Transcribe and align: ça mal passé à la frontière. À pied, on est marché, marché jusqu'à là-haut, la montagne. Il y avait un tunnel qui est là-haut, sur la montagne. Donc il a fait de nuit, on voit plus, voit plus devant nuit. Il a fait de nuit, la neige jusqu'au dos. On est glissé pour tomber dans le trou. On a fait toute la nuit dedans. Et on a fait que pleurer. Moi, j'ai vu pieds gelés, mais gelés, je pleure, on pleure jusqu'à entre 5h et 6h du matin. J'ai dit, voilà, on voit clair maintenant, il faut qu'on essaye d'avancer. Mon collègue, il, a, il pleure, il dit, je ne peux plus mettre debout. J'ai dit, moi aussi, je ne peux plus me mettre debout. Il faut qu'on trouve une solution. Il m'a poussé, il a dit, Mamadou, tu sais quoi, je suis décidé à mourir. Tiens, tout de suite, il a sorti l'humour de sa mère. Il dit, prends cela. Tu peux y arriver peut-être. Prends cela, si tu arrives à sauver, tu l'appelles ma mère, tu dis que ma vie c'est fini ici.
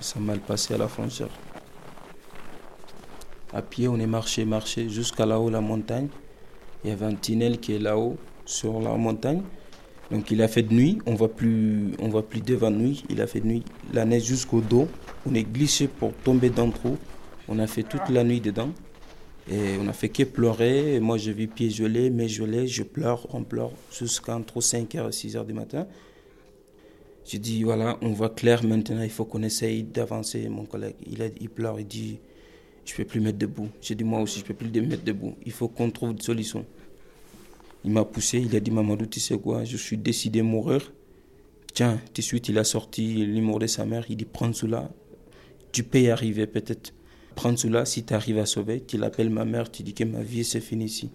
ça 0.00 0.20
mal 0.20 0.40
passé 0.40 0.74
à 0.74 0.78
la 0.78 0.88
frontière. 0.88 1.28
À 3.52 3.62
pied, 3.62 3.88
on 3.88 3.98
est 3.98 4.06
marché, 4.06 4.44
marché 4.44 4.88
jusqu'à 4.88 5.26
là-haut, 5.26 5.50
la 5.50 5.60
montagne. 5.60 6.08
Il 6.82 6.90
y 6.90 6.92
avait 6.92 7.06
un 7.06 7.14
tunnel 7.14 7.60
qui 7.60 7.74
est 7.74 7.78
là-haut, 7.78 8.16
sur 8.44 8.80
la 8.80 8.94
montagne. 8.94 9.42
Donc 10.10 10.30
il 10.30 10.42
a 10.42 10.48
fait 10.48 10.62
de 10.62 10.74
nuit, 10.74 10.98
on 11.06 11.14
voit 11.14 11.34
plus, 11.34 11.92
voit 11.98 12.28
plus 12.28 12.40
devant 12.40 12.70
nuit. 12.70 13.04
Il 13.08 13.20
a 13.20 13.26
fait 13.26 13.40
de 13.40 13.46
nuit, 13.46 13.62
la 13.92 14.04
neige 14.04 14.24
jusqu'au 14.24 14.60
dos. 14.60 14.88
On 15.26 15.34
est 15.34 15.44
glissé 15.44 15.88
pour 15.88 16.12
tomber 16.12 16.50
dans 16.50 16.66
le 16.66 16.72
trou. 16.72 16.98
On 17.48 17.58
a 17.58 17.66
fait 17.66 17.82
toute 17.82 18.08
la 18.10 18.24
nuit 18.24 18.40
dedans. 18.40 18.70
Et 19.50 19.76
on 19.80 19.88
a 19.88 19.92
fait 19.92 20.08
que 20.08 20.22
pleurer. 20.22 21.00
Moi, 21.00 21.18
j'ai 21.18 21.32
vu 21.32 21.48
pieds 21.48 21.70
gelés, 21.70 22.10
mais 22.10 22.28
gelés, 22.28 22.66
je 22.66 22.82
pleure, 22.82 23.26
on 23.34 23.42
pleure 23.44 23.72
jusqu'à 23.92 24.36
entre 24.36 24.60
5h 24.60 24.96
et 24.96 25.10
6h 25.10 25.44
du 25.46 25.52
matin. 25.52 25.86
J'ai 27.24 27.38
dit, 27.38 27.62
voilà, 27.62 27.98
on 28.02 28.10
voit 28.10 28.30
clair 28.30 28.62
maintenant, 28.64 29.02
il 29.02 29.10
faut 29.10 29.24
qu'on 29.24 29.42
essaye 29.42 29.82
d'avancer. 29.82 30.48
Mon 30.48 30.64
collègue, 30.66 30.96
il, 31.06 31.22
a, 31.22 31.26
il 31.40 31.48
pleure, 31.48 31.80
il 31.80 31.86
dit, 31.86 32.18
je 32.84 32.92
ne 32.92 32.96
peux 32.98 33.04
plus 33.04 33.20
mettre 33.20 33.38
debout. 33.38 33.68
J'ai 33.80 33.94
dit, 33.94 34.04
moi 34.04 34.20
aussi, 34.20 34.40
je 34.40 34.44
ne 34.44 34.48
peux 34.48 34.54
plus 34.54 34.68
me 34.68 34.86
mettre 34.86 35.04
debout. 35.04 35.34
Il 35.46 35.52
faut 35.52 35.68
qu'on 35.68 35.90
trouve 35.90 36.10
une 36.10 36.20
solution. 36.20 36.66
Il 37.84 37.92
m'a 37.92 38.04
poussé, 38.04 38.38
il 38.40 38.54
a 38.54 38.60
dit, 38.60 38.70
Mamadou, 38.70 39.06
tu 39.06 39.20
sais 39.20 39.38
quoi, 39.38 39.64
je 39.64 39.76
suis 39.76 39.96
décidé 39.96 40.40
à 40.40 40.42
mourir. 40.42 40.92
Tiens, 41.72 42.00
tout 42.12 42.20
de 42.20 42.22
suite, 42.22 42.48
il 42.48 42.58
a 42.58 42.64
sorti 42.64 43.24
l'humour 43.26 43.58
de 43.58 43.66
sa 43.66 43.84
mère. 43.84 44.04
Il 44.08 44.16
dit, 44.16 44.26
prends 44.26 44.52
cela. 44.52 44.90
Tu 45.72 45.82
peux 45.82 46.00
y 46.00 46.10
arriver 46.10 46.46
peut-être. 46.46 46.92
Prends 47.34 47.56
cela, 47.56 47.84
si 47.84 48.04
tu 48.04 48.14
arrives 48.14 48.38
à 48.38 48.46
sauver, 48.46 48.82
tu 48.86 48.96
l'appelles 48.96 49.30
ma 49.30 49.44
mère, 49.44 49.70
tu 49.70 49.82
dis 49.82 49.92
que 49.92 50.04
ma 50.04 50.22
vie 50.22 50.44
c'est 50.44 50.60
fini 50.60 50.84
ici. 50.84 51.10